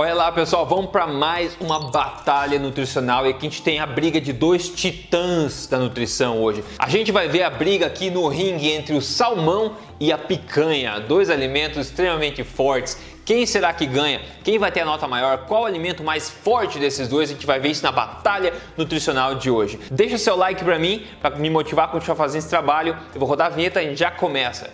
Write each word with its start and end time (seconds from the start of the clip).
Olha 0.00 0.14
lá, 0.14 0.30
pessoal, 0.30 0.64
vamos 0.64 0.92
para 0.92 1.08
mais 1.08 1.56
uma 1.58 1.90
batalha 1.90 2.56
nutricional 2.56 3.26
e 3.26 3.30
aqui 3.30 3.48
a 3.48 3.50
gente 3.50 3.62
tem 3.62 3.80
a 3.80 3.86
briga 3.86 4.20
de 4.20 4.32
dois 4.32 4.68
titãs 4.68 5.66
da 5.66 5.76
nutrição 5.76 6.40
hoje. 6.40 6.62
A 6.78 6.88
gente 6.88 7.10
vai 7.10 7.26
ver 7.26 7.42
a 7.42 7.50
briga 7.50 7.86
aqui 7.86 8.08
no 8.08 8.28
ringue 8.28 8.70
entre 8.70 8.94
o 8.94 9.02
salmão 9.02 9.74
e 9.98 10.12
a 10.12 10.16
picanha, 10.16 11.00
dois 11.00 11.28
alimentos 11.28 11.88
extremamente 11.88 12.44
fortes. 12.44 12.96
Quem 13.24 13.44
será 13.44 13.72
que 13.72 13.86
ganha? 13.86 14.20
Quem 14.44 14.56
vai 14.56 14.70
ter 14.70 14.82
a 14.82 14.84
nota 14.84 15.08
maior? 15.08 15.46
Qual 15.48 15.64
o 15.64 15.66
alimento 15.66 16.04
mais 16.04 16.30
forte 16.30 16.78
desses 16.78 17.08
dois? 17.08 17.28
A 17.28 17.32
gente 17.32 17.44
vai 17.44 17.58
ver 17.58 17.70
isso 17.70 17.82
na 17.82 17.90
batalha 17.90 18.54
nutricional 18.76 19.34
de 19.34 19.50
hoje. 19.50 19.80
Deixa 19.90 20.16
seu 20.16 20.36
like 20.36 20.62
para 20.62 20.78
mim, 20.78 21.04
para 21.20 21.34
me 21.34 21.50
motivar 21.50 21.86
a 21.86 21.88
continuar 21.88 22.14
fazendo 22.14 22.38
esse 22.38 22.48
trabalho. 22.48 22.96
Eu 23.12 23.18
vou 23.18 23.28
rodar 23.28 23.48
a 23.48 23.50
vinheta 23.50 23.82
e 23.82 23.96
já 23.96 24.12
começa. 24.12 24.70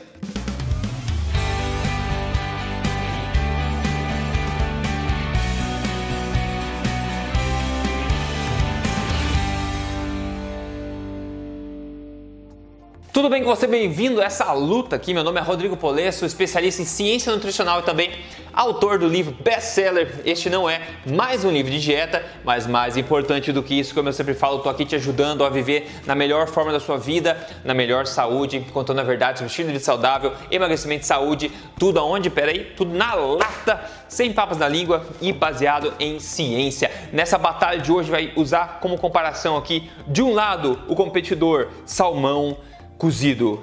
Tudo 13.15 13.29
bem 13.29 13.45
com 13.45 13.49
você? 13.49 13.69
Bem-vindo 13.69 14.21
a 14.21 14.25
essa 14.25 14.53
luta 14.53 14.97
aqui. 14.97 15.15
Meu 15.15 15.23
nome 15.23 15.39
é 15.39 15.41
Rodrigo 15.41 15.77
Polesso, 15.77 16.27
especialista 16.27 16.83
em 16.83 16.85
ciência 16.85 17.33
nutricional 17.33 17.79
e 17.79 17.85
também 17.85 18.11
autor 18.53 18.99
do 18.99 19.07
livro 19.07 19.33
best-seller. 19.41 20.21
Este 20.25 20.51
não 20.51 20.69
é 20.69 20.83
mais 21.07 21.45
um 21.45 21.51
livro 21.53 21.71
de 21.71 21.81
dieta, 21.81 22.25
mas 22.43 22.67
mais 22.67 22.97
importante 22.97 23.53
do 23.53 23.63
que 23.63 23.79
isso, 23.79 23.95
como 23.95 24.09
eu 24.09 24.13
sempre 24.13 24.35
falo, 24.35 24.57
estou 24.57 24.73
aqui 24.73 24.85
te 24.85 24.97
ajudando 24.97 25.45
a 25.45 25.49
viver 25.49 25.89
na 26.05 26.17
melhor 26.17 26.49
forma 26.49 26.73
da 26.73 26.81
sua 26.81 26.99
vida, 26.99 27.39
na 27.65 27.73
melhor 27.73 28.05
saúde, 28.05 28.67
contando 28.73 28.99
a 28.99 29.05
verdade 29.05 29.39
sobre 29.39 29.49
estilo 29.49 29.69
de 29.69 29.75
vida 29.75 29.85
saudável, 29.85 30.33
emagrecimento, 30.51 31.07
saúde, 31.07 31.53
tudo 31.79 32.01
aonde? 32.01 32.29
Peraí, 32.29 32.73
tudo 32.77 32.93
na 32.93 33.15
lata, 33.15 33.81
sem 34.09 34.33
papas 34.33 34.59
na 34.59 34.67
língua 34.67 35.07
e 35.21 35.33
baseado 35.33 35.95
em 36.01 36.19
ciência. 36.19 36.91
Nessa 37.13 37.39
batalha 37.39 37.79
de 37.81 37.93
hoje 37.93 38.11
vai 38.11 38.33
usar 38.35 38.81
como 38.81 38.99
comparação 38.99 39.57
aqui, 39.57 39.89
de 40.09 40.21
um 40.21 40.35
lado, 40.35 40.81
o 40.89 40.97
competidor 40.97 41.69
salmão 41.87 42.57
cozido, 42.97 43.61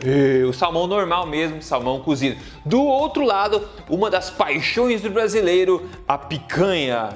o 0.48 0.54
salmão 0.54 0.86
normal 0.86 1.26
mesmo, 1.26 1.62
salmão 1.62 2.00
cozido. 2.02 2.38
Do 2.66 2.84
outro 2.84 3.26
lado, 3.26 3.68
uma 3.90 4.10
das 4.10 4.30
paixões 4.30 5.02
do 5.02 5.10
brasileiro, 5.10 5.90
a 6.08 6.18
picanha. 6.18 7.10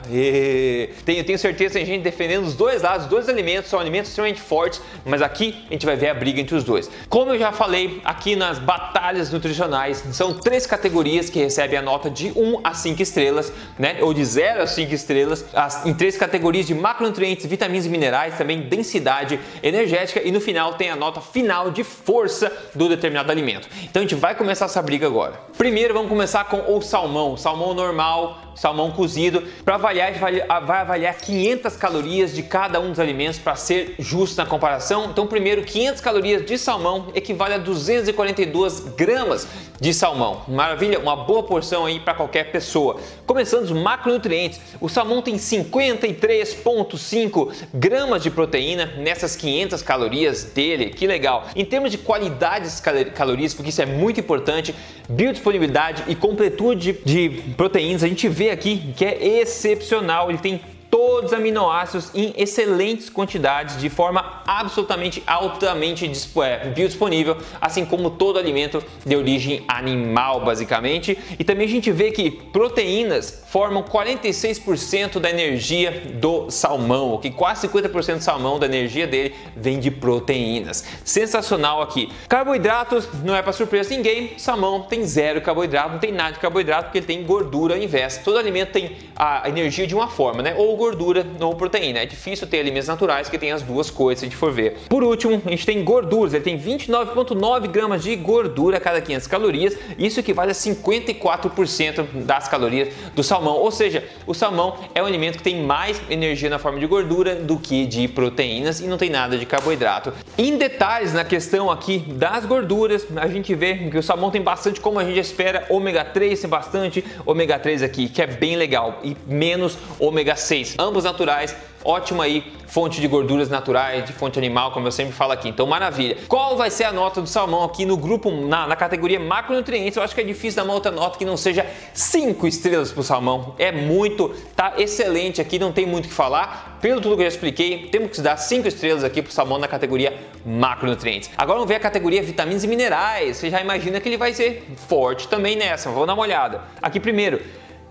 Tenho, 1.05 1.23
tenho 1.23 1.37
certeza 1.37 1.73
que 1.73 1.79
tem 1.79 1.85
gente 1.85 2.01
defendendo 2.01 2.45
os 2.45 2.55
dois 2.55 2.81
lados, 2.81 3.05
os 3.05 3.09
dois 3.09 3.29
alimentos 3.29 3.69
são 3.69 3.79
alimentos 3.79 4.09
extremamente 4.09 4.41
fortes, 4.41 4.81
mas 5.05 5.21
aqui 5.21 5.65
a 5.69 5.73
gente 5.73 5.85
vai 5.85 5.95
ver 5.95 6.09
a 6.09 6.13
briga 6.13 6.41
entre 6.41 6.55
os 6.55 6.63
dois. 6.63 6.89
Como 7.09 7.31
eu 7.31 7.37
já 7.37 7.51
falei 7.51 8.01
aqui 8.03 8.35
nas 8.35 8.57
batalhas 8.57 9.31
nutricionais, 9.31 10.03
são 10.11 10.33
três 10.33 10.65
categorias 10.65 11.29
que 11.29 11.39
recebem 11.39 11.77
a 11.77 11.81
nota 11.81 12.09
de 12.09 12.31
1 12.35 12.61
a 12.63 12.73
5 12.73 13.01
estrelas, 13.01 13.53
né? 13.77 13.97
Ou 14.01 14.13
de 14.13 14.23
0 14.25 14.63
a 14.63 14.67
5 14.67 14.93
estrelas, 14.93 15.45
em 15.85 15.93
três 15.93 16.17
categorias 16.17 16.65
de 16.65 16.73
macronutrientes, 16.73 17.45
vitaminas 17.45 17.85
e 17.85 17.89
minerais, 17.89 18.37
também 18.37 18.61
densidade 18.61 19.39
energética 19.61 20.21
e 20.25 20.31
no 20.31 20.41
final 20.41 20.73
tem 20.73 20.89
a 20.89 20.95
nota 20.95 21.21
final 21.21 21.69
de 21.69 21.83
força 22.05 22.51
do 22.73 22.87
determinado 22.87 23.31
alimento. 23.31 23.67
Então 23.83 24.01
a 24.01 24.03
gente 24.03 24.15
vai 24.15 24.35
começar 24.35 24.65
essa 24.65 24.81
briga 24.81 25.07
agora. 25.07 25.33
Primeiro 25.57 25.93
vamos 25.93 26.07
começar 26.07 26.45
com 26.45 26.77
o 26.77 26.81
salmão, 26.81 27.35
salmão 27.35 27.73
normal, 27.73 28.44
salmão 28.55 28.91
cozido. 28.91 29.43
Para 29.63 29.75
avaliar, 29.75 30.13
vai, 30.13 30.41
avaliar 30.41 31.15
500 31.15 31.75
calorias 31.75 32.33
de 32.33 32.43
cada 32.43 32.79
um 32.79 32.89
dos 32.89 32.99
alimentos 32.99 33.37
para 33.37 33.55
ser 33.55 33.95
justo 33.99 34.37
na 34.37 34.45
comparação. 34.45 35.05
Então, 35.05 35.27
primeiro, 35.27 35.63
500 35.63 36.01
calorias 36.01 36.45
de 36.45 36.57
salmão 36.57 37.07
equivale 37.13 37.53
a 37.53 37.57
242 37.57 38.79
gramas 38.95 39.47
de 39.79 39.93
salmão. 39.93 40.41
Maravilha, 40.47 40.99
uma 40.99 41.15
boa 41.15 41.43
porção 41.43 41.85
aí 41.85 41.99
para 41.99 42.13
qualquer 42.13 42.51
pessoa. 42.51 42.97
Começando 43.25 43.63
os 43.65 43.71
macronutrientes, 43.71 44.61
o 44.79 44.87
salmão 44.87 45.21
tem 45.21 45.35
53,5 45.35 47.51
gramas 47.73 48.23
de 48.23 48.31
proteína 48.31 48.93
nessas 48.97 49.35
500 49.35 49.81
calorias 49.81 50.45
dele. 50.45 50.91
Que 50.91 51.05
legal! 51.05 51.47
Em 51.55 51.65
termos 51.65 51.91
de 51.91 51.97
qualidade 51.97 52.69
de 52.69 52.81
calorias, 53.11 53.53
porque 53.53 53.69
isso 53.69 53.81
é 53.81 53.85
muito 53.85 54.17
importante, 54.19 54.73
biodisponibilidade 55.09 56.03
e 56.07 56.15
completude 56.15 56.93
de 57.03 57.43
proteínas, 57.57 58.03
a 58.03 58.07
gente 58.07 58.29
vê 58.29 58.44
aqui 58.49 58.93
que 58.95 59.05
é 59.05 59.39
excepcional. 59.39 60.29
Ele 60.29 60.37
tem 60.37 60.61
todos 60.95 61.33
os 61.33 61.37
aminoácidos 61.37 62.09
em 62.15 62.33
excelentes 62.37 63.09
quantidades, 63.09 63.77
de 63.77 63.89
forma 63.89 64.41
absolutamente 64.47 65.21
altamente 65.27 66.09
é, 66.41 66.69
biodisponível, 66.69 67.35
assim 67.59 67.83
como 67.83 68.11
todo 68.11 68.39
alimento 68.39 68.81
de 69.05 69.13
origem 69.13 69.65
animal, 69.67 70.45
basicamente. 70.45 71.19
E 71.37 71.43
também 71.43 71.67
a 71.67 71.69
gente 71.69 71.91
vê 71.91 72.11
que 72.11 72.31
proteínas 72.31 73.43
formam 73.47 73.83
46% 73.83 75.19
da 75.19 75.29
energia 75.29 76.03
do 76.13 76.49
salmão, 76.49 77.17
que 77.17 77.29
quase 77.29 77.67
50% 77.67 78.15
do 78.15 78.23
salmão, 78.23 78.57
da 78.57 78.65
energia 78.65 79.05
dele, 79.05 79.35
vem 79.53 79.81
de 79.81 79.91
proteínas. 79.91 80.85
Sensacional 81.03 81.81
aqui. 81.81 82.09
Carboidratos, 82.29 83.09
não 83.21 83.35
é 83.35 83.41
para 83.41 83.51
surpresa 83.51 83.89
ninguém, 83.89 84.39
salmão 84.39 84.83
tem 84.83 85.05
zero 85.05 85.41
carboidrato, 85.41 85.91
não 85.91 85.99
tem 85.99 86.13
nada 86.13 86.31
de 86.31 86.39
carboidrato, 86.39 86.85
porque 86.85 86.99
ele 86.99 87.05
tem 87.05 87.21
gordura 87.25 87.77
invés. 87.77 88.21
Todo 88.23 88.37
alimento 88.37 88.71
tem 88.71 88.95
a 89.13 89.49
energia 89.49 89.85
de 89.85 89.93
uma 89.93 90.07
forma, 90.07 90.41
né? 90.41 90.55
Ou 90.57 90.84
gordura 90.85 91.25
ou 91.39 91.55
proteína. 91.55 91.99
É 91.99 92.05
difícil 92.05 92.45
ter 92.45 92.59
alimentos 92.59 92.87
naturais 92.87 93.27
que 93.27 93.37
tem 93.37 93.51
as 93.51 93.63
duas 93.63 93.89
coisas, 93.89 94.19
se 94.19 94.25
a 94.25 94.29
gente 94.29 94.37
for 94.37 94.51
ver. 94.51 94.77
Por 94.87 95.03
último, 95.03 95.41
a 95.45 95.49
gente 95.49 95.65
tem 95.65 95.83
gorduras. 95.83 96.33
Ele 96.33 96.43
tem 96.43 96.59
29,9 96.59 97.67
gramas 97.67 98.03
de 98.03 98.15
gordura 98.15 98.77
a 98.77 98.79
cada 98.79 99.01
500 99.01 99.27
calorias. 99.27 99.77
Isso 99.97 100.19
equivale 100.19 100.51
a 100.51 100.53
54% 100.53 102.05
das 102.25 102.47
calorias 102.47 102.89
do 103.15 103.23
salmão. 103.23 103.55
Ou 103.55 103.71
seja, 103.71 104.03
o 104.27 104.33
salmão 104.33 104.77
é 104.93 105.01
um 105.01 105.05
alimento 105.05 105.37
que 105.37 105.43
tem 105.43 105.63
mais 105.63 105.99
energia 106.09 106.49
na 106.49 106.59
forma 106.59 106.79
de 106.79 106.85
gordura 106.85 107.35
do 107.35 107.57
que 107.57 107.85
de 107.85 108.07
proteínas 108.07 108.79
e 108.79 108.87
não 108.87 108.97
tem 108.97 109.09
nada 109.09 109.37
de 109.37 109.45
carboidrato. 109.45 110.13
Em 110.37 110.57
detalhes, 110.57 111.13
na 111.13 111.25
questão 111.25 111.71
aqui 111.71 111.99
das 111.99 112.45
gorduras, 112.45 113.07
a 113.15 113.27
gente 113.27 113.55
vê 113.55 113.89
que 113.89 113.97
o 113.97 114.03
salmão 114.03 114.29
tem 114.29 114.41
bastante, 114.41 114.79
como 114.79 114.99
a 114.99 115.03
gente 115.03 115.19
espera, 115.19 115.65
ômega 115.69 116.05
3 116.05 116.39
tem 116.39 116.49
bastante 116.49 117.03
ômega 117.25 117.57
3 117.57 117.81
aqui, 117.81 118.07
que 118.07 118.21
é 118.21 118.27
bem 118.27 118.55
legal, 118.55 118.99
e 119.03 119.15
menos 119.25 119.77
ômega 119.99 120.35
6 120.35 120.74
ambos 120.77 121.03
naturais, 121.03 121.55
ótima 121.83 122.23
aí 122.23 122.53
fonte 122.67 122.99
de 122.99 123.07
gorduras 123.07 123.47
naturais, 123.47 124.03
de 124.05 124.11
fonte 124.11 124.37
animal, 124.37 124.71
como 124.71 124.87
eu 124.87 124.91
sempre 124.91 125.13
falo 125.13 125.31
aqui. 125.31 125.47
Então, 125.47 125.65
maravilha. 125.65 126.17
Qual 126.27 126.57
vai 126.57 126.69
ser 126.69 126.83
a 126.83 126.91
nota 126.91 127.21
do 127.21 127.27
salmão 127.27 127.63
aqui 127.63 127.85
no 127.85 127.95
grupo, 127.95 128.29
na, 128.31 128.67
na 128.67 128.75
categoria 128.75 129.19
macronutrientes? 129.19 129.95
Eu 129.95 130.03
acho 130.03 130.13
que 130.13 130.21
é 130.21 130.23
difícil 130.23 130.57
dar 130.57 130.63
uma 130.63 130.73
outra 130.73 130.91
nota 130.91 131.17
que 131.17 131.23
não 131.23 131.37
seja 131.37 131.65
5 131.93 132.45
estrelas 132.47 132.91
para 132.91 133.01
o 133.01 133.03
salmão. 133.03 133.55
É 133.57 133.71
muito, 133.71 134.29
tá 134.55 134.73
excelente 134.77 135.39
aqui, 135.39 135.57
não 135.57 135.71
tem 135.71 135.85
muito 135.85 136.05
o 136.05 136.09
que 136.09 136.13
falar. 136.13 136.77
Pelo 136.81 136.99
tudo 136.99 137.15
que 137.15 137.21
eu 137.21 137.29
já 137.29 137.35
expliquei, 137.35 137.87
temos 137.87 138.11
que 138.11 138.21
dar 138.21 138.35
5 138.35 138.67
estrelas 138.67 139.03
aqui 139.03 139.21
para 139.21 139.29
o 139.29 139.33
salmão 139.33 139.57
na 139.57 139.67
categoria 139.67 140.13
macronutrientes. 140.45 141.29
Agora 141.37 141.59
vamos 141.59 141.69
ver 141.69 141.75
a 141.75 141.79
categoria 141.79 142.21
vitaminas 142.21 142.63
e 142.63 142.67
minerais. 142.67 143.37
Você 143.37 143.49
já 143.49 143.61
imagina 143.61 144.01
que 144.01 144.09
ele 144.09 144.17
vai 144.17 144.33
ser 144.33 144.67
forte 144.87 145.27
também 145.27 145.55
nessa. 145.55 145.89
Vamos 145.89 146.07
dar 146.07 146.13
uma 146.13 146.23
olhada. 146.23 146.61
Aqui 146.81 146.99
primeiro, 146.99 147.39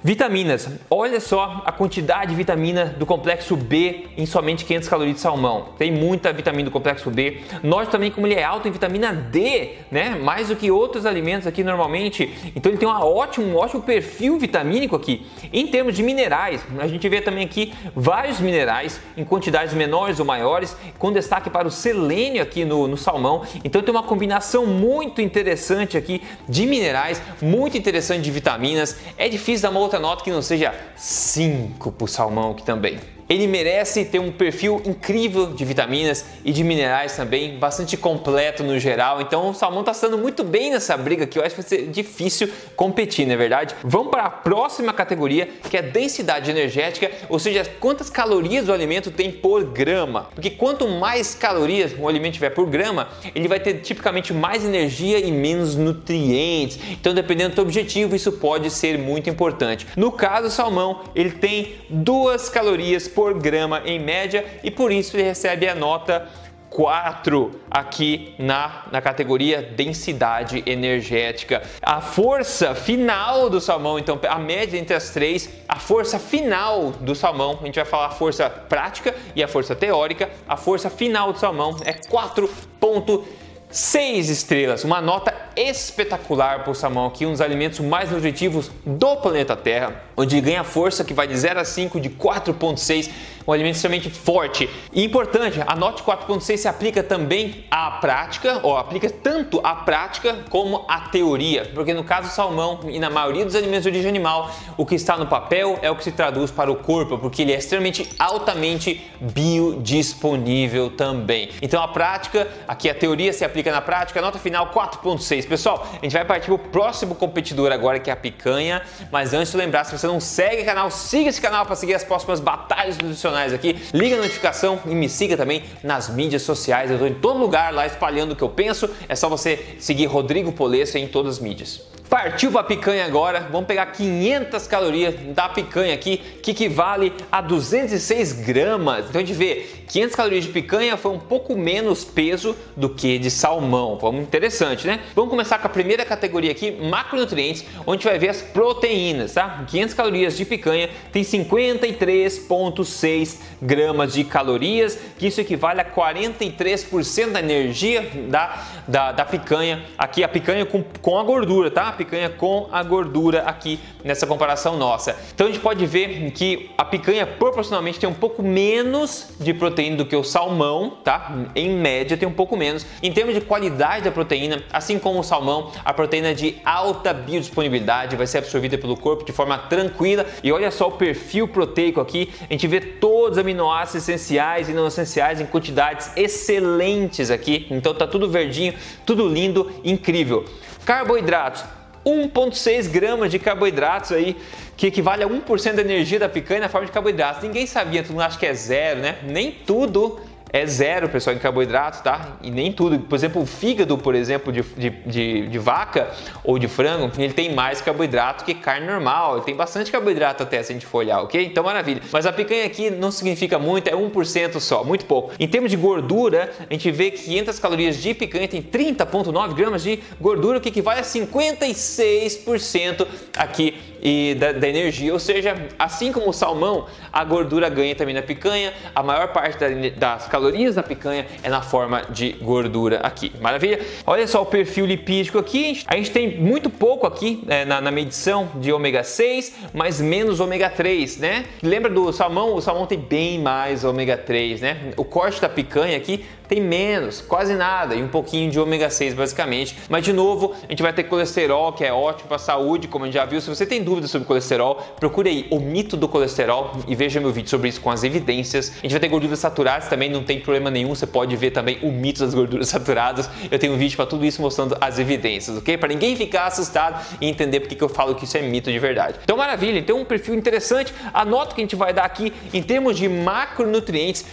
Vitaminas. 0.07 0.69
Olha 0.91 1.19
só 1.19 1.63
a 1.65 1.73
quantidade 1.73 2.33
de 2.33 2.37
vitamina 2.37 2.95
do 2.99 3.07
complexo 3.07 3.57
B 3.57 4.05
em 4.19 4.27
somente 4.27 4.63
500 4.63 4.87
calorias 4.87 5.17
de 5.17 5.23
salmão. 5.23 5.69
Tem 5.79 5.91
muita 5.91 6.31
vitamina 6.31 6.67
do 6.67 6.71
complexo 6.71 7.11
B. 7.11 7.41
Nós 7.63 7.89
também 7.89 8.11
como 8.11 8.27
ele 8.27 8.35
é 8.35 8.45
alto 8.45 8.69
em 8.69 8.71
vitamina 8.71 9.15
D, 9.15 9.77
né? 9.91 10.11
Mais 10.11 10.49
do 10.49 10.57
que 10.57 10.71
outros 10.71 11.07
alimentos 11.07 11.47
aqui 11.47 11.65
normalmente. 11.65 12.31
Então 12.55 12.71
ele 12.71 12.77
tem 12.77 12.87
uma 12.87 13.03
ótimo, 13.03 13.47
um 13.47 13.57
ótimo 13.57 13.81
perfil 13.81 14.39
vitamínico 14.39 14.95
aqui. 14.95 15.27
Em 15.51 15.67
termos 15.67 15.97
de 15.97 16.03
minerais, 16.03 16.63
a 16.79 16.87
gente 16.87 17.09
vê 17.09 17.23
também 17.23 17.47
aqui 17.47 17.73
vários 17.97 18.41
minerais 18.41 19.01
em 19.17 19.25
quantidades 19.25 19.73
menores 19.73 20.21
ou 20.21 20.27
maiores, 20.27 20.77
com 20.99 21.11
destaque 21.11 21.49
para 21.49 21.67
o 21.67 21.71
selênio 21.71 22.43
aqui 22.43 22.67
no, 22.67 22.87
no 22.87 22.99
salmão. 22.99 23.41
Então 23.65 23.81
tem 23.81 23.91
uma 23.91 24.03
combinação 24.03 24.67
muito 24.67 25.23
interessante 25.23 25.97
aqui 25.97 26.21
de 26.47 26.67
minerais, 26.67 27.23
muito 27.41 27.79
interessante 27.79 28.21
de 28.21 28.31
vitaminas. 28.31 28.99
É 29.17 29.31
difícil 29.31 29.63
dar 29.63 29.71
uma 29.71 29.81
outra 29.81 29.94
outra 29.95 30.01
nota 30.01 30.25
que 30.25 30.31
não 30.31 30.43
seja 30.43 30.75
5 30.97 31.93
para 31.93 32.05
o 32.05 32.09
salmão 32.09 32.53
aqui 32.53 32.65
também. 32.65 32.99
Ele 33.29 33.47
merece 33.47 34.05
ter 34.05 34.19
um 34.19 34.31
perfil 34.31 34.83
incrível 34.85 35.53
de 35.53 35.65
vitaminas 35.65 36.25
e 36.45 36.53
de 36.53 36.63
minerais 36.63 37.17
também, 37.17 37.59
bastante 37.59 37.97
completo 37.97 38.63
no 38.63 38.79
geral. 38.79 39.21
Então 39.21 39.51
o 39.51 39.55
salmão 39.55 39.81
está 39.81 39.93
estando 39.93 40.19
muito 40.19 40.45
bem 40.45 40.71
nessa 40.71 40.97
briga 40.97 41.27
que 41.27 41.39
eu 41.39 41.43
acho 41.43 41.55
que 41.55 41.63
vai 41.63 41.69
ser 41.69 41.87
difícil 41.89 42.49
competir, 42.77 43.27
não 43.27 43.35
é 43.35 43.37
verdade? 43.37 43.75
Vamos 43.83 44.11
para 44.11 44.25
a 44.25 44.31
próxima 44.31 44.93
categoria, 44.93 45.49
que 45.71 45.77
é 45.77 45.83
densidade 45.83 46.51
energética, 46.51 47.11
ou 47.29 47.39
seja, 47.39 47.65
quantas 47.81 48.11
calorias 48.11 48.69
o 48.69 48.73
alimento 48.73 49.11
tem 49.11 49.31
por 49.31 49.65
grama. 49.65 50.29
Porque 50.35 50.51
quanto 50.51 50.87
mais 50.89 51.35
calorias 51.35 51.95
o 51.99 52.09
alimento 52.09 52.35
tiver 52.35 52.51
por 52.51 52.67
grama, 52.67 53.09
ele 53.35 53.49
vai 53.49 53.61
ter 53.61 53.75
tipicamente 53.75 54.33
mais 54.33 54.65
energia 54.65 55.19
e 55.19 55.33
menos 55.33 55.77
nutrientes. 55.77 56.79
Então, 56.91 57.15
dependendo 57.15 57.55
do 57.55 57.63
objetivo, 57.63 58.15
isso 58.15 58.33
pode 58.33 58.71
ser 58.71 58.99
muito 58.99 59.31
importante. 59.31 59.87
No 59.97 60.13
caso, 60.13 60.49
o 60.49 60.51
salmão, 60.51 61.03
ele 61.15 61.31
tem 61.31 61.75
duas 61.89 62.49
calorias 62.49 63.09
por 63.09 63.24
grama 63.33 63.81
em 63.87 63.99
média 63.99 64.45
e 64.63 64.71
por 64.71 64.93
isso 64.93 65.17
ele 65.17 65.23
recebe 65.23 65.67
a 65.67 65.75
nota 65.75 66.31
4 66.75 67.53
aqui 67.71 68.35
na, 68.37 68.83
na 68.91 69.01
categoria 69.01 69.63
densidade 69.63 70.61
energética. 70.67 71.63
A 71.81 72.01
força 72.01 72.75
final 72.75 73.49
do 73.49 73.61
salmão, 73.61 73.97
então 73.97 74.19
a 74.29 74.41
média 74.41 74.77
entre 74.77 74.93
as 74.93 75.11
três, 75.11 75.49
a 75.69 75.77
força 75.77 76.19
final 76.19 76.91
do 76.91 77.15
salmão, 77.15 77.61
a 77.63 77.67
gente 77.67 77.77
vai 77.77 77.85
falar 77.85 78.07
a 78.07 78.11
força 78.11 78.51
prática 78.51 79.15
e 79.37 79.43
a 79.43 79.47
força 79.47 79.77
teórica, 79.77 80.29
a 80.49 80.57
força 80.57 80.91
final 80.91 81.33
do 81.33 81.39
salmão 81.39 81.77
é 81.85 81.93
4.6 81.93 84.29
estrelas, 84.29 84.83
uma 84.83 85.01
nota 85.01 85.33
espetacular 85.57 86.69
o 86.69 86.75
salmão 86.75 87.07
aqui, 87.07 87.27
um 87.27 87.33
dos 87.33 87.41
alimentos 87.41 87.81
mais 87.81 88.11
nutritivos 88.11 88.71
do 88.85 89.17
planeta 89.17 89.57
Terra, 89.57 90.03
onde 90.17 90.41
ganha 90.41 90.65
força 90.65 91.05
que 91.05 91.15
vai 91.15 91.27
de 91.27 91.37
0 91.37 91.61
a 91.61 91.65
5 91.65 92.01
de 92.01 92.11
4.6 92.11 93.11
um 93.47 93.53
alimento 93.53 93.77
extremamente 93.77 94.11
forte. 94.11 94.69
E 94.93 95.05
importante, 95.05 95.61
a 95.67 95.77
Note 95.77 96.03
4.6 96.03 96.57
se 96.57 96.69
aplica 96.69 97.03
também 97.03 97.65
à 97.71 97.91
prática, 97.91 98.61
ou 98.63 98.77
aplica 98.77 99.11
tanto 99.11 99.61
à 99.63 99.75
prática 99.75 100.39
como 100.49 100.85
à 100.89 101.01
teoria, 101.01 101.71
porque 101.75 101.93
no 101.93 102.05
caso 102.05 102.29
do 102.29 102.35
salmão 102.35 102.81
e 102.89 102.99
na 102.99 103.11
maioria 103.11 103.45
dos 103.45 103.55
alimentos 103.55 103.83
de 103.83 103.91
origem 103.91 104.09
animal, 104.09 104.51
o 104.77 104.87
que 104.87 104.95
está 104.95 105.17
no 105.17 105.27
papel 105.27 105.79
é 105.83 105.91
o 105.91 105.97
que 105.97 106.05
se 106.05 106.13
traduz 106.13 106.51
para 106.51 106.71
o 106.71 106.77
corpo, 106.77 107.19
porque 107.19 107.43
ele 107.43 107.53
é 107.53 107.59
extremamente 107.59 108.09
altamente 108.19 109.05
biodisponível 109.21 110.91
também. 110.91 111.51
Então 111.61 111.83
a 111.83 111.89
prática, 111.89 112.49
aqui 112.67 112.89
a 112.89 112.95
teoria 112.95 113.33
se 113.33 113.45
aplica 113.45 113.71
na 113.71 113.81
prática, 113.81 114.21
nota 114.21 114.39
final 114.39 114.73
4.6. 114.73 115.44
Pessoal, 115.49 115.87
a 115.93 116.05
gente 116.05 116.13
vai 116.13 116.25
partir 116.25 116.47
para 116.47 116.55
o 116.55 116.59
próximo 116.59 117.15
competidor 117.15 117.73
agora, 117.73 117.99
que 117.99 118.11
é 118.11 118.13
a 118.13 118.17
picanha, 118.17 118.83
mas 119.11 119.33
antes 119.33 119.51
de 119.51 119.57
lembrar, 119.57 119.85
se 119.85 119.97
você 119.97 120.07
não 120.07 120.21
segue 120.21 120.63
o 120.63 120.65
canal, 120.65 120.91
siga 120.91 121.29
esse 121.29 121.41
canal 121.41 121.67
para 121.67 121.77
seguir 121.77 121.95
as 121.95 122.05
próximas 122.05 122.41
batalhas 122.41 122.97
nutricionais 122.99 123.53
aqui. 123.53 123.77
Liga 123.93 124.17
a 124.17 124.19
notificação 124.19 124.81
e 124.87 124.95
me 124.95 125.09
siga 125.09 125.37
também 125.37 125.65
nas 125.83 126.09
mídias 126.09 126.43
sociais. 126.43 126.91
Eu 126.91 126.97
estou 126.97 127.09
em 127.09 127.15
todo 127.15 127.39
lugar 127.39 127.73
lá 127.73 127.87
espalhando 127.87 128.33
o 128.33 128.37
que 128.37 128.43
eu 128.43 128.49
penso. 128.49 128.89
É 129.09 129.15
só 129.15 129.29
você 129.29 129.77
seguir 129.79 130.07
Rodrigo 130.07 130.53
Polesso 130.53 130.99
em 130.99 131.07
todas 131.07 131.37
as 131.37 131.39
mídias. 131.41 131.95
Partiu 132.09 132.53
para 132.53 132.63
picanha 132.63 133.05
agora, 133.05 133.49
vamos 133.51 133.67
pegar 133.67 133.87
500 133.87 134.67
calorias 134.69 135.15
da 135.35 135.49
picanha 135.49 135.95
aqui, 135.95 136.19
que 136.19 136.53
equivale 136.53 137.13
a 137.33 137.41
206 137.41 138.33
gramas. 138.35 139.07
Então 139.09 139.21
a 139.21 139.25
gente 139.25 139.37
vê, 139.37 139.67
500 139.89 140.15
calorias 140.15 140.45
de 140.45 140.51
picanha 140.51 140.97
foi 140.97 141.11
um 141.11 141.19
pouco 141.19 141.57
menos 141.57 142.05
peso 142.05 142.55
do 142.77 142.89
que 142.89 143.19
de 143.19 143.31
salmão. 143.31 143.99
Vamos 144.01 144.23
interessante, 144.23 144.87
né? 144.87 145.01
Vamos 145.15 145.31
começar 145.35 145.59
com 145.59 145.67
a 145.67 145.71
primeira 145.71 146.05
categoria 146.05 146.53
aqui, 146.53 146.71
macronutrientes, 146.71 147.65
onde 147.85 147.91
a 147.91 147.95
gente 147.95 148.05
vai 148.05 148.17
ver 148.21 148.29
as 148.29 148.41
proteínas, 148.41 149.35
tá? 149.35 149.65
500 149.67 149.95
calorias 149.95 150.37
de 150.37 150.45
picanha 150.45 150.89
tem 151.11 151.25
53,6 151.25 153.41
gramas 153.61 154.13
de 154.13 154.23
calorias, 154.23 154.97
que 155.19 155.27
isso 155.27 155.41
equivale 155.41 155.81
a 155.81 155.85
43% 155.85 157.33
da 157.33 157.41
energia 157.41 158.09
da, 158.29 158.65
da, 158.87 159.11
da 159.11 159.25
picanha. 159.25 159.83
Aqui 159.99 160.23
a 160.23 160.29
picanha 160.29 160.65
com, 160.65 160.85
com 161.03 161.19
a 161.19 161.25
gordura, 161.25 161.69
tá? 161.69 161.91
picanha 161.91 162.31
com 162.31 162.69
a 162.71 162.81
gordura 162.85 163.43
aqui 163.43 163.81
nessa 164.05 164.29
comparação 164.29 164.77
nossa. 164.77 165.17
Então 165.35 165.49
a 165.49 165.51
gente 165.51 165.61
pode 165.61 165.85
ver 165.85 166.31
que 166.31 166.71
a 166.79 166.85
picanha 166.85 167.27
proporcionalmente 167.27 167.99
tem 167.99 168.09
um 168.09 168.15
pouco 168.15 168.41
menos 168.41 169.31
de 169.41 169.53
proteína 169.53 169.97
do 169.97 170.07
que 170.07 170.15
o 170.15 170.23
salmão, 170.23 170.99
tá? 171.03 171.33
Em 171.57 171.71
média 171.71 172.17
tem 172.17 172.29
um 172.29 172.33
pouco 172.33 172.57
menos. 172.57 172.87
Em 173.03 173.11
termos 173.11 173.35
de 173.35 173.41
qualidade 173.41 174.05
da 174.05 174.13
proteína, 174.13 174.63
assim 174.73 174.97
como 174.97 175.19
o 175.19 175.24
salmão, 175.25 175.73
a 175.85 175.93
proteína 175.93 176.33
de 176.33 176.57
alta 176.65 177.13
biodisponibilidade 177.13 178.15
vai 178.15 178.27
ser 178.27 178.39
absorvida 178.39 178.79
pelo 178.79 178.97
corpo 178.97 179.25
de 179.25 179.33
forma 179.33 179.59
tranquila. 179.59 180.25
E 180.43 180.53
olha 180.53 180.71
só 180.71 180.89
o 180.89 180.93
perfil 180.93 181.49
proteico 181.49 182.01
aqui, 182.01 182.33
a 182.49 182.53
gente 182.53 182.69
vê 182.69 182.81
todos 182.81 183.33
os 183.33 183.39
aminoácidos 183.39 184.09
essenciais 184.09 184.69
e 184.69 184.73
não 184.73 184.87
essenciais 184.87 185.41
em 185.41 185.47
quantidades 185.47 186.11
excelentes 186.17 187.31
aqui. 187.31 187.67
Então 187.71 187.93
tá 187.95 188.07
tudo 188.07 188.29
verdinho, 188.29 188.75
tudo 189.05 189.27
lindo, 189.29 189.73
incrível. 189.83 190.45
Carboidratos, 190.85 191.65
1,6 192.05 192.91
gramas 192.91 193.31
de 193.31 193.39
carboidratos 193.39 194.13
aí, 194.13 194.37
que 194.77 194.89
equivale 194.89 195.25
a 195.25 195.29
1% 195.29 195.73
da 195.73 195.81
energia 195.81 196.19
da 196.19 196.29
picanha 196.29 196.61
na 196.61 196.69
forma 196.69 196.87
de 196.87 196.93
carboidratos. 196.93 197.43
Ninguém 197.43 197.67
sabia, 197.67 198.03
todo 198.03 198.13
mundo 198.13 198.23
acha 198.23 198.39
que 198.39 198.47
é 198.47 198.53
zero, 198.53 199.01
né? 199.01 199.19
Nem 199.25 199.51
tudo 199.51 200.21
é 200.55 200.65
zero, 200.67 201.09
pessoal, 201.09 201.35
em 201.35 201.39
carboidratos, 201.41 202.01
tá? 202.01 202.37
E 202.41 202.49
nem 202.49 202.73
tudo. 202.73 203.01
Por 203.01 203.17
exemplo, 203.17 203.43
o 203.43 203.47
fígado, 203.47 203.99
por 203.99 204.15
exemplo, 204.15 204.53
de, 204.53 204.63
de, 204.63 204.91
de, 204.91 205.49
de, 205.49 205.59
vaca 205.59 206.09
ou 206.45 206.61
de 206.61 206.69
frango, 206.69 207.11
ele 207.19 207.33
tem 207.33 207.53
mais 207.53 207.81
carboidrato 207.81 208.45
que 208.45 208.55
carne 208.55 208.87
normal. 208.87 209.35
Ele 209.35 209.45
tem 209.45 209.57
bastante 209.57 209.91
carboidrato 209.91 210.45
até, 210.45 210.63
se 210.63 210.71
a 210.71 210.75
gente 210.75 210.87
for 210.87 210.99
olhar, 210.99 211.23
ok? 211.23 211.45
Então, 211.45 211.65
maravilha. 211.65 212.01
Mas 212.13 212.25
a 212.25 212.33
picanha 212.33 212.65
aqui 212.65 212.89
não 212.89 213.11
significa 213.11 213.59
muito, 213.59 213.89
é 213.89 213.95
1% 213.95 214.61
só, 214.61 214.85
muito 214.85 215.07
pouco. 215.07 215.33
Em 215.41 215.49
termos 215.49 215.73
de 215.73 215.77
gordura, 215.77 216.53
a 216.71 216.73
gente 216.73 216.89
vê 216.93 217.11
que 217.11 217.25
500 217.25 217.59
calorias 217.59 218.01
de 218.01 218.15
picanha 218.15 218.47
tem 218.47 218.63
30,9 218.63 219.55
gramas 219.55 219.83
de 219.83 219.99
gordura, 220.21 220.59
o 220.59 220.61
que 220.61 220.69
equivale 220.69 221.01
a 221.01 221.03
56% 221.03 223.09
aqui 223.37 223.77
e 224.01 224.35
da, 224.35 224.53
da, 224.53 224.69
energia. 224.69 225.13
Ou 225.13 225.19
seja, 225.19 225.57
assim 225.79 226.13
como 226.13 226.29
o 226.29 226.33
salmão, 226.33 226.87
a 227.11 227.25
gordura 227.25 227.69
ganha 227.71 227.97
também 227.97 228.15
na 228.15 228.23
picanha. 228.23 228.73
A 228.95 229.03
maior 229.03 229.33
parte 229.33 229.59
da, 229.59 229.67
das 229.97 230.29
calorias 230.29 230.44
da 230.75 230.83
picanha 230.83 231.27
é 231.43 231.49
na 231.49 231.63
forma 231.63 232.03
de 232.11 232.33
gordura 232.33 232.99
aqui. 232.99 233.33
Maravilha? 233.41 233.81
Olha 234.07 234.27
só 234.27 234.43
o 234.43 234.47
perfil 234.47 234.87
lipídico 234.87 235.39
aqui. 235.39 235.83
A 235.87 235.97
gente 235.97 236.11
tem 236.11 236.39
muito 236.39 236.69
pouco 236.71 237.07
aqui 237.07 237.43
é, 237.49 237.65
na, 237.65 237.81
na, 237.81 237.91
medição 237.91 238.49
de 238.57 238.73
ômega 238.73 239.03
6, 239.03 239.55
mas 239.73 240.01
menos 240.01 240.41
ômega 240.41 240.69
3, 240.69 241.19
né? 241.19 241.45
Lembra 241.63 241.91
do 241.91 242.13
salmão? 242.13 242.55
O 242.55 242.61
salmão 242.61 242.87
tem 242.87 242.99
bem 242.99 243.41
mais 243.41 243.85
ômega 243.85 244.17
3, 244.17 244.61
né? 244.61 244.93
O 244.97 245.05
corte 245.05 245.41
da 245.41 245.49
picanha 245.49 245.97
aqui 245.97 246.25
tem 246.49 246.61
menos, 246.61 247.21
quase 247.21 247.55
nada, 247.55 247.95
e 247.95 248.03
um 248.03 248.09
pouquinho 248.09 248.51
de 248.51 248.59
ômega 248.59 248.89
6 248.89 249.15
basicamente. 249.15 249.77
Mas 249.89 250.05
de 250.05 250.13
novo, 250.13 250.55
a 250.63 250.71
gente 250.71 250.83
vai 250.83 250.93
ter 250.93 251.05
colesterol, 251.05 251.73
que 251.73 251.85
é 251.85 251.93
ótimo 251.93 252.29
para 252.29 252.37
a 252.37 252.41
saúde, 252.41 252.89
como 252.89 253.05
a 253.05 253.09
gente 253.09 253.15
já 253.15 253.25
viu. 253.25 253.41
Se 253.41 253.49
você 253.49 253.67
tem 253.67 253.83
dúvidas 253.83 254.11
sobre 254.11 254.27
colesterol, 254.27 254.77
procure 254.99 255.29
aí 255.29 255.47
o 255.51 255.61
mito 255.61 255.97
do 255.97 256.09
colesterol 256.09 256.73
e 256.89 256.95
veja 256.95 257.21
meu 257.21 257.33
vídeo 257.33 257.51
sobre 257.51 257.69
isso 257.69 257.81
com 257.81 257.91
as 257.91 258.03
evidências. 258.03 258.73
A 258.79 258.83
gente 258.83 258.93
vai 258.93 259.01
ter 259.01 259.09
gorduras 259.09 259.39
saturadas 259.39 259.89
também, 259.89 260.11
não 260.11 260.23
tem 260.23 260.41
problema 260.41 260.71
nenhum, 260.71 260.95
você 260.95 261.07
pode 261.07 261.35
ver 261.37 261.51
também 261.51 261.79
o 261.83 261.91
mito 261.91 262.21
das 262.21 262.35
gorduras 262.35 262.69
saturadas. 262.71 263.29
Eu 263.51 263.59
tenho 263.59 263.75
um 263.75 263.77
vídeo 263.77 263.97
para 263.97 264.07
tudo 264.07 264.25
isso 264.25 264.41
mostrando 264.41 264.77
as 264.81 264.99
evidências, 264.99 265.59
ok? 265.59 265.77
Para 265.77 265.89
ninguém 265.89 266.17
ficar 266.17 266.47
assustado 266.47 267.05
e 267.21 267.29
entender 267.29 267.61
porque 267.61 267.75
que 267.75 267.83
eu 267.85 267.89
falo 267.89 268.15
que 268.15 268.25
isso 268.25 268.37
é 268.37 268.43
mito 268.43 268.71
de 268.71 268.79
verdade. 268.79 269.19
Então, 269.23 269.37
maravilha, 269.37 269.83
tem 269.83 269.95
um 269.95 270.05
perfil 270.05 270.35
interessante. 270.35 270.93
A 271.13 271.25
nota 271.25 271.55
que 271.55 271.61
a 271.61 271.65
gente 271.65 271.77
vai 271.77 271.93
dar 271.93 272.05
aqui 272.05 272.33
em 272.53 272.63
termos 272.63 272.97
de 272.97 273.09
macronutrientes 273.09 274.25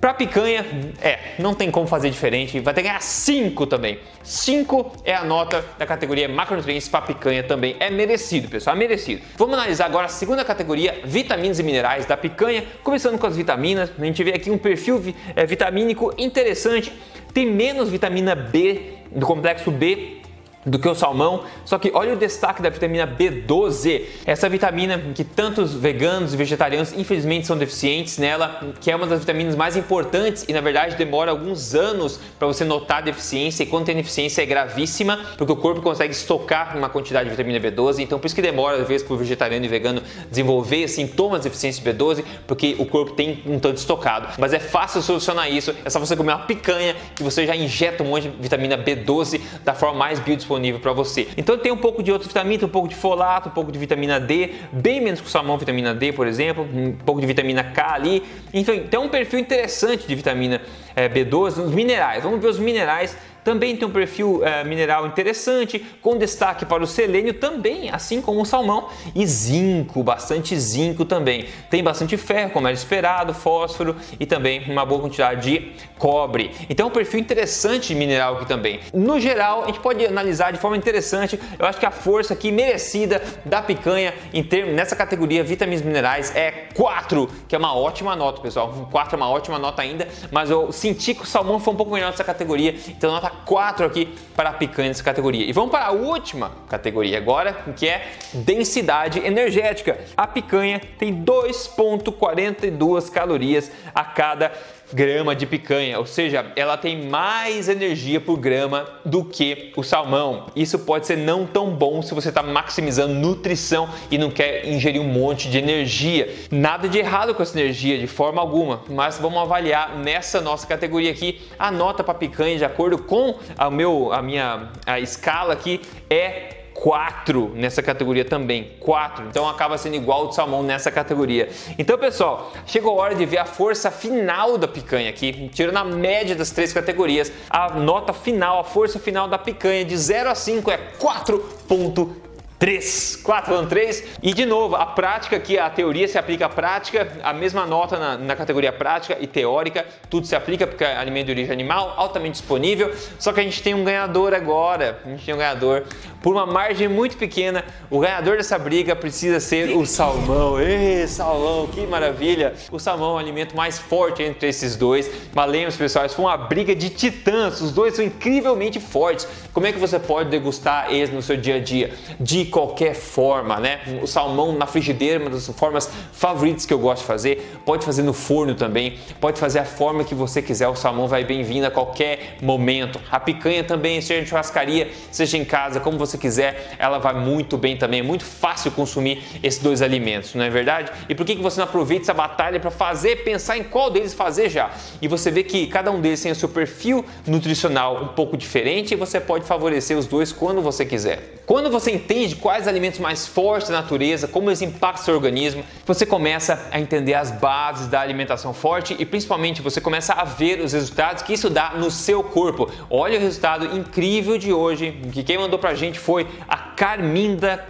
para 0.00 0.14
picanha, 0.14 0.64
é, 1.02 1.18
não 1.38 1.52
tem 1.54 1.70
como 1.70 1.86
fazer 1.86 2.08
diferente, 2.08 2.58
vai 2.60 2.72
ter 2.72 2.80
que 2.80 2.88
ganhar 2.88 3.02
5 3.02 3.66
também. 3.66 3.98
5 4.22 4.92
é 5.04 5.14
a 5.14 5.24
nota 5.24 5.62
da 5.78 5.84
categoria 5.84 6.26
macronutrientes 6.26 6.88
para 6.88 7.02
picanha 7.02 7.42
também. 7.42 7.76
É 7.78 7.90
merecido, 7.90 8.48
pessoal, 8.48 8.74
é 8.74 8.78
merecido. 8.78 9.20
Vamos 9.36 9.52
analisar 9.52 9.84
agora 9.84 10.06
a 10.06 10.08
segunda 10.08 10.42
categoria, 10.42 11.02
vitaminas 11.04 11.58
e 11.58 11.62
minerais 11.62 12.06
da 12.06 12.16
picanha. 12.16 12.64
Começando 12.82 13.18
com 13.18 13.26
as 13.26 13.36
vitaminas, 13.36 13.90
a 13.98 14.04
gente 14.06 14.24
vê 14.24 14.30
aqui 14.30 14.50
um 14.50 14.56
perfil 14.56 15.14
é, 15.36 15.44
vitamínico 15.44 16.14
interessante. 16.16 16.90
Tem 17.34 17.44
menos 17.44 17.90
vitamina 17.90 18.34
B 18.34 18.94
do 19.10 19.26
complexo 19.26 19.70
B 19.70 20.19
do 20.64 20.78
que 20.78 20.88
o 20.88 20.94
salmão. 20.94 21.44
Só 21.64 21.78
que 21.78 21.90
olha 21.94 22.12
o 22.12 22.16
destaque 22.16 22.60
da 22.60 22.68
vitamina 22.68 23.06
B12, 23.06 24.02
essa 24.26 24.48
vitamina 24.48 24.98
que 25.14 25.24
tantos 25.24 25.74
veganos 25.74 26.34
e 26.34 26.36
vegetarianos 26.36 26.92
infelizmente 26.92 27.46
são 27.46 27.56
deficientes 27.56 28.18
nela, 28.18 28.60
que 28.80 28.90
é 28.90 28.96
uma 28.96 29.06
das 29.06 29.20
vitaminas 29.20 29.56
mais 29.56 29.76
importantes 29.76 30.44
e 30.48 30.52
na 30.52 30.60
verdade 30.60 30.96
demora 30.96 31.30
alguns 31.30 31.74
anos 31.74 32.20
para 32.38 32.46
você 32.46 32.64
notar 32.64 32.98
a 32.98 33.00
deficiência 33.02 33.62
e 33.62 33.66
quando 33.66 33.86
tem 33.86 33.96
deficiência 33.96 34.42
é 34.42 34.46
gravíssima, 34.46 35.18
porque 35.38 35.52
o 35.52 35.56
corpo 35.56 35.80
consegue 35.80 36.12
estocar 36.12 36.76
uma 36.76 36.88
quantidade 36.88 37.30
de 37.30 37.36
vitamina 37.36 37.60
B12, 37.60 38.00
então 38.00 38.18
por 38.18 38.26
isso 38.26 38.34
que 38.34 38.42
demora 38.42 38.80
às 38.80 38.88
vezes 38.88 39.06
para 39.06 39.14
o 39.14 39.16
vegetariano 39.16 39.64
e 39.64 39.68
vegano 39.68 40.02
desenvolver 40.30 40.88
sintomas 40.88 41.40
de 41.40 41.44
deficiência 41.44 41.82
de 41.82 41.90
B12, 41.90 42.24
porque 42.46 42.76
o 42.78 42.84
corpo 42.84 43.12
tem 43.12 43.42
um 43.46 43.58
tanto 43.58 43.78
estocado. 43.78 44.34
Mas 44.38 44.52
é 44.52 44.58
fácil 44.58 45.00
solucionar 45.00 45.50
isso, 45.50 45.74
é 45.84 45.90
só 45.90 45.98
você 45.98 46.16
comer 46.16 46.32
uma 46.32 46.46
picanha 46.46 46.94
que 47.14 47.22
você 47.22 47.46
já 47.46 47.56
injeta 47.56 48.02
um 48.02 48.08
monte 48.08 48.28
de 48.28 48.36
vitamina 48.40 48.76
B12 48.76 49.40
da 49.64 49.74
forma 49.74 49.98
mais 49.98 50.20
biodisponível 50.20 50.49
disponível 50.50 50.80
para 50.80 50.92
você. 50.92 51.28
Então 51.36 51.56
tem 51.56 51.70
um 51.70 51.76
pouco 51.76 52.02
de 52.02 52.10
outras 52.10 52.28
vitaminas, 52.28 52.64
um 52.64 52.68
pouco 52.68 52.88
de 52.88 52.96
folato, 52.96 53.48
um 53.48 53.52
pouco 53.52 53.70
de 53.70 53.78
vitamina 53.78 54.18
D, 54.18 54.54
bem 54.72 55.00
menos 55.00 55.20
que 55.20 55.26
o 55.26 55.30
salmão, 55.30 55.56
vitamina 55.56 55.94
D, 55.94 56.12
por 56.12 56.26
exemplo, 56.26 56.64
um 56.64 56.92
pouco 56.92 57.20
de 57.20 57.26
vitamina 57.26 57.62
K 57.62 57.94
ali. 57.94 58.22
Enfim, 58.52 58.80
tem 58.80 58.98
um 58.98 59.08
perfil 59.08 59.38
interessante 59.38 60.06
de 60.06 60.14
vitamina 60.14 60.60
é, 60.96 61.08
B12, 61.08 61.64
os 61.64 61.72
minerais. 61.72 62.22
Vamos 62.24 62.40
ver 62.40 62.48
os 62.48 62.58
minerais 62.58 63.16
também 63.44 63.76
tem 63.76 63.86
um 63.86 63.90
perfil 63.90 64.44
é, 64.44 64.64
mineral 64.64 65.06
interessante, 65.06 65.78
com 66.00 66.16
destaque 66.16 66.64
para 66.64 66.82
o 66.82 66.86
selênio 66.86 67.34
também, 67.34 67.90
assim 67.90 68.20
como 68.20 68.40
o 68.42 68.44
salmão, 68.44 68.88
e 69.14 69.26
zinco, 69.26 70.02
bastante 70.02 70.58
zinco 70.58 71.04
também. 71.04 71.46
Tem 71.68 71.82
bastante 71.82 72.16
ferro, 72.16 72.50
como 72.50 72.66
era 72.66 72.74
esperado, 72.74 73.32
fósforo 73.34 73.96
e 74.18 74.26
também 74.26 74.70
uma 74.70 74.84
boa 74.84 75.00
quantidade 75.00 75.50
de 75.50 75.72
cobre. 75.98 76.50
Então, 76.68 76.86
é 76.86 76.88
um 76.88 76.92
perfil 76.92 77.20
interessante 77.20 77.88
de 77.88 77.94
mineral 77.94 78.36
aqui 78.36 78.46
também. 78.46 78.80
No 78.92 79.18
geral, 79.20 79.64
a 79.64 79.66
gente 79.66 79.80
pode 79.80 80.04
analisar 80.06 80.52
de 80.52 80.58
forma 80.58 80.76
interessante. 80.76 81.38
Eu 81.58 81.66
acho 81.66 81.78
que 81.78 81.86
a 81.86 81.90
força 81.90 82.34
aqui 82.34 82.50
merecida 82.50 83.22
da 83.44 83.62
picanha 83.62 84.14
em 84.32 84.42
termos 84.42 84.74
nessa 84.74 84.96
categoria 84.96 85.42
vitaminas 85.42 85.82
minerais 85.82 86.34
é 86.34 86.68
4, 86.74 87.28
que 87.48 87.54
é 87.54 87.58
uma 87.58 87.74
ótima 87.74 88.14
nota, 88.16 88.40
pessoal. 88.40 88.88
4 88.90 89.14
é 89.14 89.16
uma 89.16 89.28
ótima 89.28 89.58
nota 89.58 89.82
ainda, 89.82 90.08
mas 90.30 90.50
eu 90.50 90.72
senti 90.72 91.14
que 91.14 91.22
o 91.22 91.26
salmão 91.26 91.58
foi 91.58 91.74
um 91.74 91.76
pouco 91.76 91.92
melhor 91.92 92.10
nessa 92.10 92.24
categoria, 92.24 92.74
então 92.88 93.10
nota 93.10 93.29
4 93.44 93.86
aqui 93.86 94.14
para 94.34 94.50
a 94.50 94.52
picanha 94.52 94.88
nessa 94.88 95.02
categoria. 95.02 95.44
E 95.44 95.52
vamos 95.52 95.70
para 95.70 95.86
a 95.86 95.90
última 95.90 96.52
categoria 96.68 97.18
agora, 97.18 97.52
que 97.76 97.88
é 97.88 98.12
densidade 98.32 99.18
energética. 99.18 99.98
A 100.16 100.26
picanha 100.26 100.80
tem 100.98 101.24
2.42 101.24 103.10
calorias 103.10 103.70
a 103.94 104.04
cada 104.04 104.52
grama 104.92 105.34
de 105.34 105.46
picanha, 105.46 105.98
ou 105.98 106.06
seja, 106.06 106.52
ela 106.56 106.76
tem 106.76 107.08
mais 107.08 107.68
energia 107.68 108.20
por 108.20 108.36
grama 108.36 108.86
do 109.04 109.24
que 109.24 109.72
o 109.76 109.82
salmão. 109.82 110.46
Isso 110.54 110.78
pode 110.80 111.06
ser 111.06 111.16
não 111.16 111.46
tão 111.46 111.70
bom 111.70 112.02
se 112.02 112.14
você 112.14 112.28
está 112.28 112.42
maximizando 112.42 113.14
nutrição 113.14 113.88
e 114.10 114.18
não 114.18 114.30
quer 114.30 114.66
ingerir 114.66 115.00
um 115.00 115.08
monte 115.08 115.48
de 115.48 115.58
energia. 115.58 116.32
Nada 116.50 116.88
de 116.88 116.98
errado 116.98 117.34
com 117.34 117.42
essa 117.42 117.58
energia 117.58 117.98
de 117.98 118.06
forma 118.06 118.40
alguma, 118.40 118.82
mas 118.88 119.18
vamos 119.18 119.40
avaliar 119.40 119.96
nessa 119.96 120.40
nossa 120.40 120.66
categoria 120.66 121.10
aqui 121.10 121.40
a 121.58 121.70
nota 121.70 122.02
para 122.02 122.14
picanha 122.14 122.56
de 122.56 122.64
acordo 122.64 122.98
com 122.98 123.38
a, 123.56 123.70
meu, 123.70 124.12
a 124.12 124.22
minha 124.22 124.70
a 124.86 124.98
escala 125.00 125.52
aqui 125.52 125.80
é 126.08 126.59
4 126.80 127.52
nessa 127.54 127.82
categoria 127.82 128.24
também, 128.24 128.72
4. 128.80 129.26
Então 129.26 129.46
acaba 129.46 129.76
sendo 129.76 129.96
igual 129.96 130.26
o 130.26 130.32
salmão 130.32 130.62
nessa 130.62 130.90
categoria. 130.90 131.50
Então, 131.78 131.98
pessoal, 131.98 132.52
chegou 132.64 132.98
a 132.98 133.02
hora 133.02 133.14
de 133.14 133.26
ver 133.26 133.36
a 133.36 133.44
força 133.44 133.90
final 133.90 134.56
da 134.56 134.66
picanha 134.66 135.10
aqui, 135.10 135.50
tirando 135.52 135.76
a 135.76 135.84
média 135.84 136.34
das 136.34 136.50
três 136.50 136.72
categorias. 136.72 137.30
A 137.50 137.74
nota 137.74 138.14
final, 138.14 138.60
a 138.60 138.64
força 138.64 138.98
final 138.98 139.28
da 139.28 139.36
picanha 139.36 139.84
de 139.84 139.96
0 139.96 140.30
a 140.30 140.34
5 140.34 140.70
é 140.70 140.78
4.3. 140.98 142.29
3, 142.60 143.16
4 143.22 143.50
falando 143.50 143.70
3. 143.70 144.04
E 144.22 144.34
de 144.34 144.44
novo, 144.44 144.76
a 144.76 144.84
prática 144.84 145.34
aqui, 145.34 145.58
a 145.58 145.70
teoria 145.70 146.06
se 146.06 146.18
aplica 146.18 146.44
à 146.44 146.48
prática, 146.48 147.10
a 147.22 147.32
mesma 147.32 147.64
nota 147.64 147.98
na, 147.98 148.18
na, 148.18 148.36
categoria 148.36 148.70
prática 148.70 149.16
e 149.18 149.26
teórica, 149.26 149.86
tudo 150.10 150.26
se 150.26 150.36
aplica 150.36 150.66
porque 150.66 150.84
é 150.84 150.94
alimento 150.94 151.26
de 151.26 151.32
origem 151.32 151.52
animal, 151.52 151.94
altamente 151.96 152.32
disponível. 152.32 152.94
Só 153.18 153.32
que 153.32 153.40
a 153.40 153.42
gente 153.42 153.62
tem 153.62 153.72
um 153.72 153.82
ganhador 153.82 154.34
agora, 154.34 155.00
a 155.02 155.08
gente 155.08 155.24
tem 155.24 155.34
um 155.34 155.38
ganhador 155.38 155.84
por 156.22 156.34
uma 156.34 156.44
margem 156.44 156.86
muito 156.86 157.16
pequena. 157.16 157.64
O 157.88 157.98
ganhador 157.98 158.36
dessa 158.36 158.58
briga 158.58 158.94
precisa 158.94 159.40
ser 159.40 159.74
o 159.74 159.86
salmão. 159.86 160.60
Ei, 160.60 161.06
salmão, 161.06 161.66
que 161.66 161.86
maravilha! 161.86 162.52
O 162.70 162.78
salmão 162.78 163.12
é 163.12 163.14
o 163.14 163.18
alimento 163.18 163.56
mais 163.56 163.78
forte 163.78 164.22
entre 164.22 164.50
esses 164.50 164.76
dois. 164.76 165.10
Mas 165.32 165.50
lembre 165.50 165.74
pessoal, 165.74 166.04
isso 166.04 166.16
foi 166.16 166.26
uma 166.26 166.36
briga 166.36 166.74
de 166.74 166.90
titãs. 166.90 167.62
Os 167.62 167.72
dois 167.72 167.94
são 167.94 168.04
incrivelmente 168.04 168.78
fortes. 168.78 169.26
Como 169.54 169.66
é 169.66 169.72
que 169.72 169.78
você 169.78 169.98
pode 169.98 170.28
degustar 170.28 170.92
eles 170.92 171.10
no 171.10 171.22
seu 171.22 171.38
dia 171.38 171.56
a 171.56 171.60
dia? 171.60 171.94
De 172.20 172.49
qualquer 172.50 172.94
forma, 172.94 173.58
né? 173.58 173.80
O 174.02 174.06
salmão 174.06 174.52
na 174.52 174.66
frigideira, 174.66 175.16
é 175.16 175.18
uma 175.18 175.30
das 175.30 175.46
formas 175.48 175.90
favoritas 176.12 176.66
que 176.66 176.74
eu 176.74 176.78
gosto 176.78 177.02
de 177.02 177.06
fazer. 177.06 177.60
Pode 177.64 177.84
fazer 177.84 178.02
no 178.02 178.12
forno 178.12 178.54
também. 178.54 178.98
Pode 179.20 179.40
fazer 179.40 179.60
a 179.60 179.64
forma 179.64 180.04
que 180.04 180.14
você 180.14 180.42
quiser. 180.42 180.68
O 180.68 180.76
salmão 180.76 181.08
vai 181.08 181.24
bem-vindo 181.24 181.66
a 181.66 181.70
qualquer 181.70 182.36
momento. 182.42 183.00
A 183.10 183.18
picanha 183.18 183.64
também, 183.64 184.00
seja 184.00 184.20
em 184.20 184.26
churrascaria, 184.26 184.90
seja 185.10 185.38
em 185.38 185.44
casa, 185.44 185.80
como 185.80 185.96
você 185.96 186.18
quiser, 186.18 186.74
ela 186.78 186.98
vai 186.98 187.14
muito 187.14 187.56
bem 187.56 187.76
também. 187.76 188.00
É 188.00 188.02
muito 188.02 188.24
fácil 188.24 188.70
consumir 188.72 189.22
esses 189.42 189.62
dois 189.62 189.80
alimentos, 189.80 190.34
não 190.34 190.44
é 190.44 190.50
verdade? 190.50 190.92
E 191.08 191.14
por 191.14 191.24
que 191.24 191.34
você 191.36 191.60
não 191.60 191.64
aproveita 191.64 192.04
essa 192.04 192.14
batalha 192.14 192.58
para 192.58 192.70
fazer, 192.70 193.24
pensar 193.24 193.56
em 193.56 193.64
qual 193.64 193.90
deles 193.90 194.12
fazer 194.12 194.50
já? 194.50 194.70
E 195.00 195.08
você 195.08 195.30
vê 195.30 195.42
que 195.42 195.66
cada 195.66 195.90
um 195.90 196.00
deles 196.00 196.20
tem 196.20 196.32
o 196.32 196.34
seu 196.34 196.48
perfil 196.48 197.04
nutricional 197.26 198.02
um 198.02 198.08
pouco 198.08 198.36
diferente 198.36 198.92
e 198.94 198.96
você 198.96 199.20
pode 199.20 199.44
favorecer 199.44 199.96
os 199.96 200.06
dois 200.06 200.32
quando 200.32 200.60
você 200.60 200.84
quiser. 200.84 201.40
Quando 201.46 201.70
você 201.70 201.90
entende 201.90 202.36
quais 202.40 202.66
alimentos 202.66 202.98
mais 202.98 203.26
fortes 203.26 203.70
da 203.70 203.80
natureza, 203.80 204.26
como 204.26 204.48
eles 204.48 204.62
impactam 204.62 205.04
seu 205.04 205.14
organismo, 205.14 205.62
você 205.86 206.04
começa 206.06 206.68
a 206.72 206.80
entender 206.80 207.14
as 207.14 207.30
bases 207.30 207.86
da 207.86 208.00
alimentação 208.00 208.52
forte 208.52 208.96
e 208.98 209.04
principalmente 209.04 209.62
você 209.62 209.80
começa 209.80 210.12
a 210.14 210.24
ver 210.24 210.60
os 210.60 210.72
resultados 210.72 211.22
que 211.22 211.32
isso 211.32 211.50
dá 211.50 211.74
no 211.74 211.90
seu 211.90 212.24
corpo. 212.24 212.70
Olha 212.88 213.18
o 213.18 213.22
resultado 213.22 213.76
incrível 213.76 214.38
de 214.38 214.52
hoje, 214.52 214.92
que 215.12 215.22
quem 215.22 215.38
mandou 215.38 215.58
pra 215.58 215.74
gente 215.74 215.98
foi 215.98 216.26
a 216.48 216.56
Carminda 216.56 217.64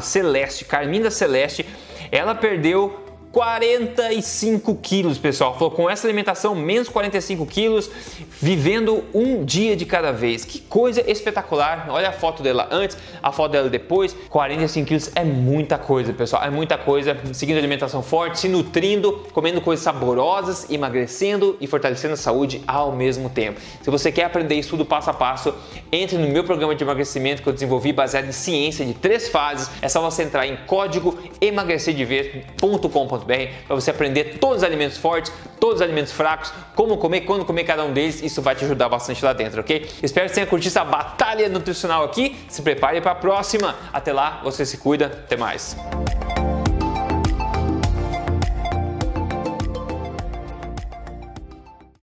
Celeste. 0.00 0.64
Carminda 0.64 1.10
Celeste, 1.10 1.64
ela 2.10 2.34
perdeu 2.34 3.05
45 3.36 4.76
quilos, 4.76 5.18
pessoal. 5.18 5.52
Falou 5.52 5.70
com 5.70 5.90
essa 5.90 6.06
alimentação, 6.06 6.54
menos 6.54 6.88
45 6.88 7.44
quilos, 7.44 7.90
vivendo 8.40 9.04
um 9.12 9.44
dia 9.44 9.76
de 9.76 9.84
cada 9.84 10.10
vez. 10.10 10.42
Que 10.42 10.58
coisa 10.58 11.02
espetacular. 11.06 11.88
Olha 11.90 12.08
a 12.08 12.12
foto 12.12 12.42
dela 12.42 12.66
antes, 12.70 12.96
a 13.22 13.30
foto 13.30 13.52
dela 13.52 13.68
depois. 13.68 14.16
45 14.30 14.86
quilos 14.86 15.10
é 15.14 15.22
muita 15.22 15.76
coisa, 15.76 16.14
pessoal. 16.14 16.42
É 16.44 16.48
muita 16.48 16.78
coisa. 16.78 17.14
Seguindo 17.34 17.58
alimentação 17.58 18.02
forte, 18.02 18.38
se 18.38 18.48
nutrindo, 18.48 19.26
comendo 19.34 19.60
coisas 19.60 19.84
saborosas, 19.84 20.70
emagrecendo 20.70 21.58
e 21.60 21.66
fortalecendo 21.66 22.14
a 22.14 22.16
saúde 22.16 22.64
ao 22.66 22.90
mesmo 22.90 23.28
tempo. 23.28 23.60
Se 23.82 23.90
você 23.90 24.10
quer 24.10 24.24
aprender 24.24 24.54
isso 24.54 24.70
tudo 24.70 24.86
passo 24.86 25.10
a 25.10 25.12
passo, 25.12 25.54
entre 25.92 26.16
no 26.16 26.26
meu 26.26 26.42
programa 26.42 26.74
de 26.74 26.82
emagrecimento 26.82 27.42
que 27.42 27.48
eu 27.50 27.52
desenvolvi 27.52 27.92
baseado 27.92 28.28
em 28.28 28.32
ciência 28.32 28.86
de 28.86 28.94
três 28.94 29.28
fases. 29.28 29.68
É 29.82 29.90
só 29.90 30.00
você 30.00 30.22
entrar 30.22 30.46
em 30.46 30.56
código 30.66 31.18
emagrecerdever.com.br 31.38 33.25
para 33.66 33.74
você 33.74 33.90
aprender 33.90 34.38
todos 34.38 34.58
os 34.58 34.64
alimentos 34.64 34.96
fortes, 34.96 35.32
todos 35.60 35.76
os 35.76 35.82
alimentos 35.82 36.12
fracos, 36.12 36.52
como 36.74 36.96
comer, 36.96 37.22
quando 37.22 37.44
comer 37.44 37.64
cada 37.64 37.84
um 37.84 37.92
deles. 37.92 38.22
Isso 38.22 38.40
vai 38.40 38.54
te 38.54 38.64
ajudar 38.64 38.88
bastante 38.88 39.24
lá 39.24 39.32
dentro, 39.32 39.60
ok? 39.60 39.88
Espero 40.02 40.28
que 40.28 40.34
tenha 40.34 40.46
curtido 40.46 40.68
essa 40.68 40.84
batalha 40.84 41.48
nutricional 41.48 42.04
aqui. 42.04 42.36
Se 42.48 42.62
prepare 42.62 43.00
para 43.00 43.12
a 43.12 43.16
próxima. 43.16 43.74
Até 43.92 44.12
lá, 44.12 44.40
você 44.42 44.64
se 44.64 44.78
cuida. 44.78 45.06
Até 45.06 45.36
mais. 45.36 45.76